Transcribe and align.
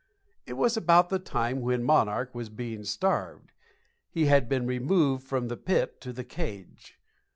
It 0.47 0.53
was 0.53 0.75
about 0.75 1.09
the 1.09 1.19
time 1.19 1.61
when 1.61 1.83
"Monarch" 1.83 2.33
was 2.33 2.49
being 2.49 2.83
starved. 2.85 3.51
He 4.09 4.25
had 4.25 4.49
been 4.49 4.65
removed 4.65 5.23
from 5.23 5.47
the 5.47 5.57
pit 5.57 6.01
to 6.01 6.11
the 6.11 6.23
cage. 6.25 6.97